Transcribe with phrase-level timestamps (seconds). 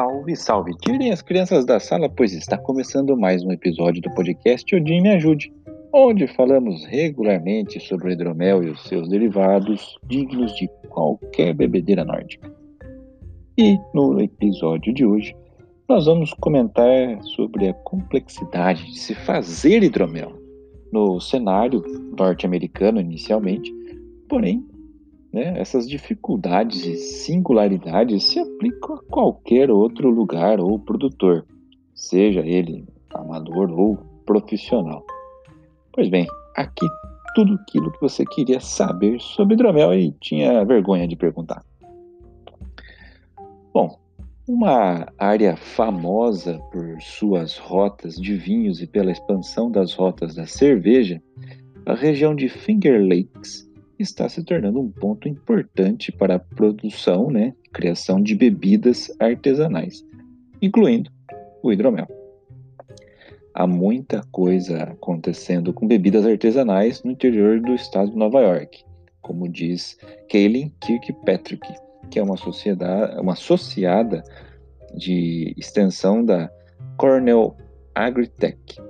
[0.00, 0.74] Salve, salve!
[0.78, 5.10] Tirem as crianças da sala, pois está começando mais um episódio do podcast Odin Me
[5.10, 5.52] Ajude,
[5.92, 12.50] onde falamos regularmente sobre o hidromel e os seus derivados, dignos de qualquer bebedeira nórdica.
[13.58, 15.36] E no episódio de hoje,
[15.86, 20.32] nós vamos comentar sobre a complexidade de se fazer hidromel
[20.90, 21.84] no cenário
[22.18, 23.70] norte-americano inicialmente,
[24.30, 24.66] porém
[25.32, 25.58] né?
[25.58, 31.46] Essas dificuldades e singularidades se aplicam a qualquer outro lugar ou produtor,
[31.94, 35.04] seja ele amador ou profissional.
[35.92, 36.86] Pois bem, aqui
[37.34, 41.64] tudo aquilo que você queria saber sobre hidromel e tinha vergonha de perguntar.
[43.72, 43.96] Bom,
[44.48, 51.22] uma área famosa por suas rotas de vinhos e pela expansão das rotas da cerveja,
[51.86, 53.69] a região de Finger Lakes
[54.02, 60.04] está se tornando um ponto importante para a produção, né, criação de bebidas artesanais,
[60.60, 61.10] incluindo
[61.62, 62.08] o hidromel.
[63.52, 68.84] Há muita coisa acontecendo com bebidas artesanais no interior do estado de Nova York,
[69.20, 69.98] como diz
[70.30, 71.66] Kaylin Kirkpatrick,
[72.10, 74.22] que é uma, sociedade, uma associada
[74.94, 76.50] de extensão da
[76.96, 77.56] Cornell
[77.94, 78.80] Agritech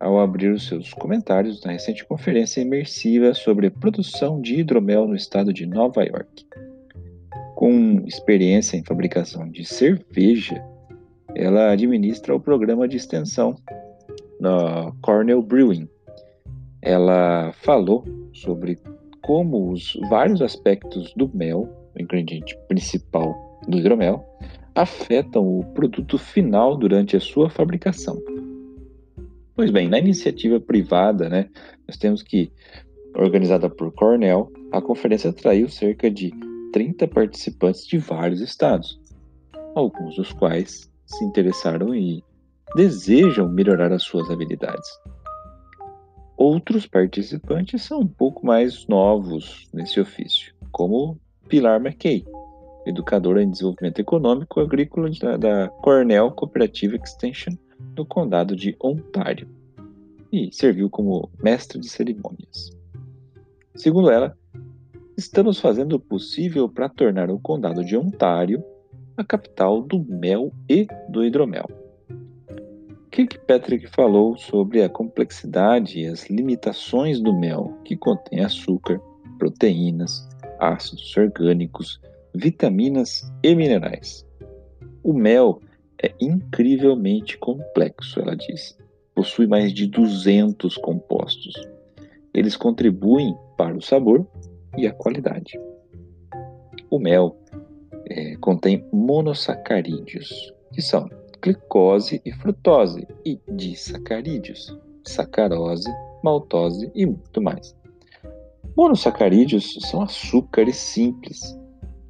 [0.00, 5.52] ao abrir os seus comentários na recente conferência imersiva sobre produção de hidromel no estado
[5.52, 6.46] de Nova York.
[7.54, 10.64] Com experiência em fabricação de cerveja,
[11.34, 13.54] ela administra o programa de extensão
[14.40, 15.86] da Cornell Brewing.
[16.80, 18.78] Ela falou sobre
[19.20, 24.24] como os vários aspectos do mel, o ingrediente principal do hidromel,
[24.74, 28.16] afetam o produto final durante a sua fabricação.
[29.54, 31.48] Pois bem, na iniciativa privada, né,
[31.86, 32.52] nós temos que,
[33.14, 36.32] organizada por Cornell, a conferência atraiu cerca de
[36.72, 39.00] 30 participantes de vários estados,
[39.74, 42.22] alguns dos quais se interessaram e
[42.76, 44.88] desejam melhorar as suas habilidades.
[46.36, 52.24] Outros participantes são um pouco mais novos nesse ofício, como Pilar McKay,
[52.86, 57.54] educadora em desenvolvimento econômico agrícola da Cornell Cooperative Extension
[58.00, 59.46] no condado de Ontário
[60.32, 62.70] e serviu como mestre de cerimônias.
[63.74, 64.34] Segundo ela,
[65.18, 68.64] estamos fazendo o possível para tornar o condado de Ontário
[69.18, 71.66] a capital do mel e do hidromel.
[73.10, 78.98] Kirkpatrick falou sobre a complexidade e as limitações do mel, que contém açúcar,
[79.38, 80.26] proteínas,
[80.58, 82.00] ácidos orgânicos,
[82.34, 84.26] vitaminas e minerais.
[85.02, 85.60] O mel
[86.02, 88.74] é incrivelmente complexo, ela disse.
[89.14, 91.54] Possui mais de 200 compostos.
[92.32, 94.26] Eles contribuem para o sabor
[94.78, 95.60] e a qualidade.
[96.90, 97.36] O mel
[98.06, 101.08] é, contém monossacarídeos, que são
[101.42, 105.88] glicose e frutose, e disacarídeos, sacarose,
[106.22, 107.76] maltose e muito mais.
[108.76, 111.58] Monossacarídeos são açúcares simples,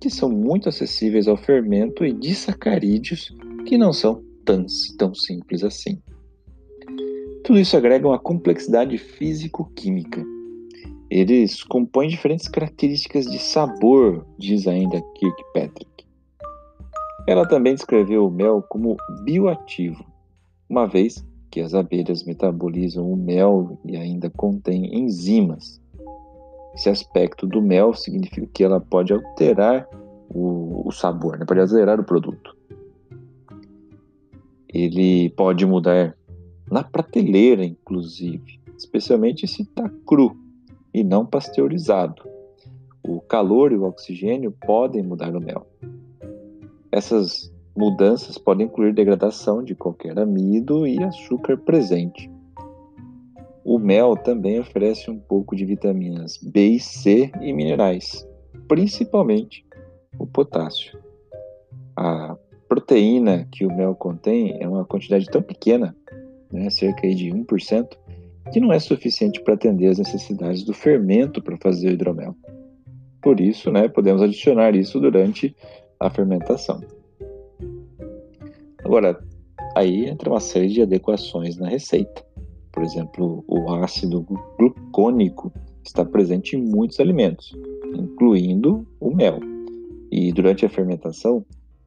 [0.01, 3.35] que são muito acessíveis ao fermento, e disacarídeos
[3.71, 4.67] que não são tão,
[4.99, 6.03] tão simples assim.
[7.45, 10.25] Tudo isso agrega uma complexidade físico-química.
[11.09, 16.05] Eles compõem diferentes características de sabor, diz ainda Kirkpatrick.
[17.29, 20.05] Ela também descreveu o mel como bioativo,
[20.69, 25.81] uma vez que as abelhas metabolizam o mel e ainda contém enzimas.
[26.75, 29.89] Esse aspecto do mel significa que ela pode alterar
[30.29, 31.45] o, o sabor, né?
[31.47, 32.59] pode acelerar o produto
[34.73, 36.17] ele pode mudar
[36.71, 40.37] na prateleira, inclusive, especialmente se está cru
[40.95, 42.23] e não pasteurizado.
[43.03, 45.67] O calor e o oxigênio podem mudar o mel.
[46.93, 52.31] Essas mudanças podem incluir degradação de qualquer amido e açúcar presente.
[53.65, 58.27] O mel também oferece um pouco de vitaminas B e C e minerais,
[58.69, 59.65] principalmente
[60.19, 60.99] o potássio.
[61.97, 62.37] A
[62.71, 65.95] proteína que o mel contém é uma quantidade tão pequena,
[66.53, 67.99] né, cerca de 1%,
[68.53, 72.35] que não é suficiente para atender as necessidades do fermento para fazer o hidromel.
[73.21, 75.55] Por isso, né, podemos adicionar isso durante
[75.99, 76.81] a fermentação.
[78.85, 79.21] Agora,
[79.77, 82.25] aí entra uma série de adequações na receita.
[82.71, 84.25] Por exemplo, o ácido
[84.57, 85.53] glucônico
[85.85, 87.53] está presente em muitos alimentos,
[87.97, 89.41] incluindo o mel.
[90.13, 91.45] E durante a fermentação,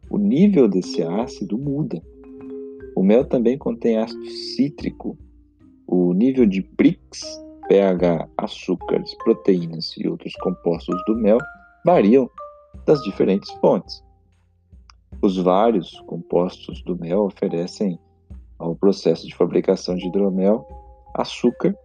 [0.10, 2.02] o nível desse ácido muda.
[2.96, 5.18] O mel também contém ácido cítrico.
[5.88, 7.22] O nível de Brix,
[7.68, 11.38] pH, açúcares, proteínas e outros compostos do mel
[11.86, 12.30] variam
[12.86, 14.04] das diferentes fontes.
[15.22, 18.00] Os vários compostos do mel oferecem
[18.60, 20.68] ao processo de fabricação de hidromel
[21.14, 21.78] açúcar,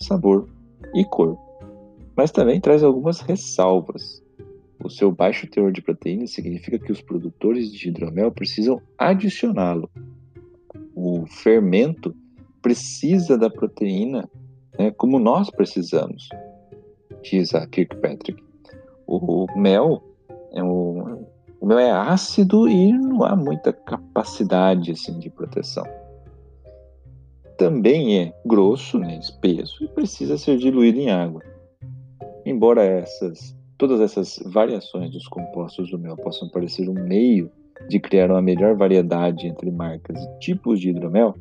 [0.00, 0.48] sabor
[0.94, 1.38] e cor.
[2.16, 4.22] Mas também traz algumas ressalvas.
[4.86, 9.90] O seu baixo teor de proteína significa que os produtores de hidromel precisam adicioná-lo.
[10.94, 12.14] O fermento
[12.62, 14.30] precisa da proteína
[14.78, 16.28] né, como nós precisamos,
[17.20, 18.40] diz a Kirkpatrick.
[19.08, 20.04] O mel
[20.52, 21.26] é um,
[21.60, 25.84] o mel é ácido e não há muita capacidade assim de proteção.
[27.58, 31.42] Também é grosso, né, espesso e precisa ser diluído em água.
[32.44, 37.50] Embora essas todas essas variações dos compostos do mel possam parecer um meio
[37.88, 41.34] de criar uma melhor variedade entre marcas e tipos de hidromel,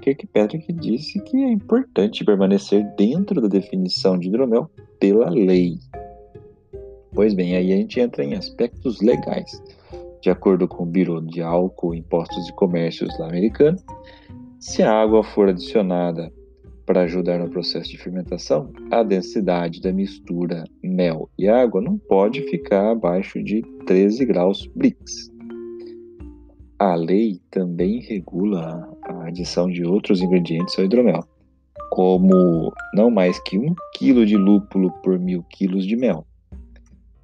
[0.00, 5.78] Kirkpatrick disse que é importante permanecer dentro da definição de hidromel pela lei.
[7.12, 9.62] Pois bem, aí a gente entra em aspectos legais.
[10.22, 13.78] De acordo com o Biro de Álcool, Impostos e Comércios lá americano,
[14.58, 16.32] se a água for adicionada
[16.90, 22.42] para ajudar no processo de fermentação, a densidade da mistura mel e água não pode
[22.50, 25.30] ficar abaixo de 13 graus Brix.
[26.80, 31.22] A lei também regula a adição de outros ingredientes ao hidromel,
[31.92, 36.26] como não mais que 1 kg de lúpulo por mil kg de mel.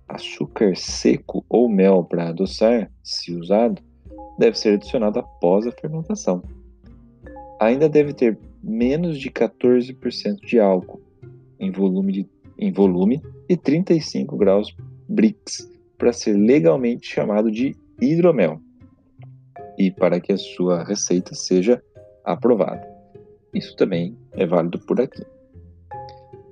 [0.07, 3.83] Açúcar seco ou mel para adoçar, se usado,
[4.39, 6.41] deve ser adicionado após a fermentação.
[7.59, 11.01] Ainda deve ter menos de 14% de álcool
[11.59, 14.75] em volume, de, em volume e 35 graus
[15.09, 18.61] Brix para ser legalmente chamado de hidromel
[19.79, 21.81] e para que a sua receita seja
[22.25, 22.87] aprovada.
[23.55, 25.25] Isso também é válido por aqui.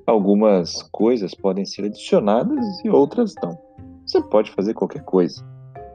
[0.06, 3.58] Algumas coisas podem ser adicionadas e outras não.
[4.06, 5.44] Você pode fazer qualquer coisa,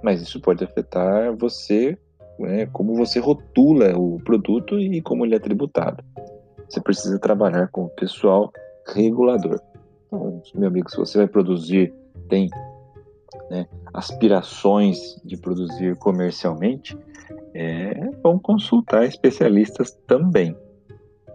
[0.04, 1.98] mas isso pode afetar você,
[2.40, 6.04] né, como você rotula o produto e como ele é tributado.
[6.70, 8.52] Você precisa trabalhar com o pessoal
[8.94, 9.60] regulador.
[10.08, 11.94] Então, meu amigo, se você vai produzir,
[12.30, 12.50] tem
[13.50, 16.98] né, aspirações de produzir comercialmente,
[17.54, 20.56] é bom consultar especialistas também.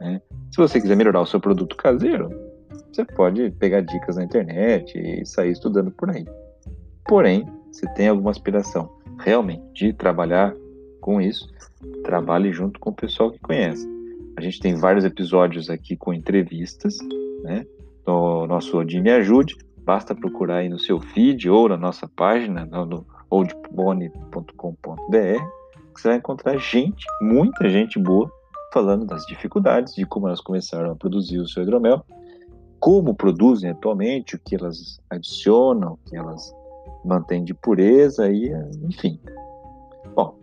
[0.00, 0.21] Né?
[0.50, 2.31] Se você quiser melhorar o seu produto caseiro,
[2.93, 6.25] você pode pegar dicas na internet e sair estudando por aí.
[7.07, 10.55] Porém, se tem alguma aspiração realmente de trabalhar
[11.05, 11.47] com isso,
[12.03, 13.87] trabalhe junto com o pessoal que conhece.
[14.39, 16.97] A gente tem vários episódios aqui com entrevistas,
[17.43, 17.67] né?
[18.06, 19.55] No nosso Odin Me Ajude,
[19.85, 24.55] basta procurar aí no seu feed ou na nossa página, no oldbone.com.br
[25.95, 28.31] que você vai encontrar gente, muita gente boa,
[28.73, 32.05] falando das dificuldades, de como elas começaram a produzir o seu hidromel,
[32.81, 36.53] como produzem atualmente, o que elas adicionam, o que elas
[37.05, 38.50] mantêm de pureza e
[38.83, 39.21] enfim.
[40.15, 40.37] Bom,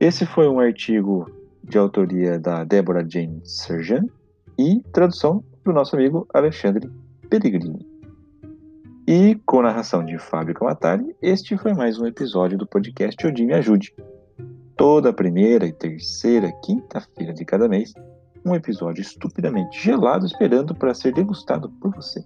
[0.00, 1.30] esse foi um artigo
[1.64, 4.06] de autoria da Débora Jane Serjan
[4.58, 6.88] e tradução do nosso amigo Alexandre
[7.28, 7.86] Pellegrini.
[9.06, 13.54] E com narração de Fábio Camatari, este foi mais um episódio do podcast Odin Me
[13.54, 13.94] Ajude
[14.76, 17.92] toda primeira e terceira quinta-feira de cada mês,
[18.46, 22.24] um episódio estupidamente gelado esperando para ser degustado por você.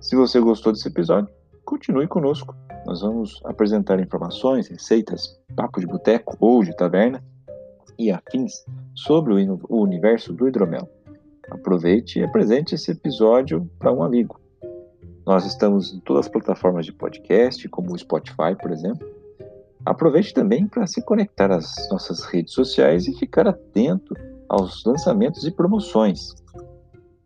[0.00, 1.28] Se você gostou desse episódio,
[1.64, 2.54] continue conosco.
[2.86, 7.20] Nós vamos apresentar informações, receitas, papo de boteco ou de taverna
[7.98, 10.88] e afins sobre o universo do hidromel.
[11.50, 14.40] Aproveite e apresente esse episódio para um amigo.
[15.26, 19.06] Nós estamos em todas as plataformas de podcast, como o Spotify, por exemplo
[19.84, 24.14] Aproveite também para se conectar às nossas redes sociais e ficar atento
[24.48, 26.34] aos lançamentos e promoções.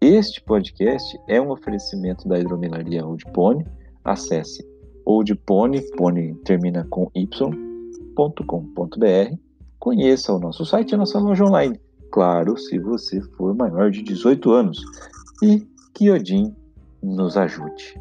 [0.01, 3.67] Este podcast é um oferecimento da hidromelaria Old Pony.
[4.05, 4.67] Acesse
[5.05, 7.11] oldpony, pony termina com
[8.17, 9.37] y.com.br.
[9.79, 11.81] Conheça o nosso site e a nossa loja online.
[12.11, 14.81] Claro, se você for maior de 18 anos.
[15.43, 16.55] E que Odin
[17.03, 18.01] nos ajude.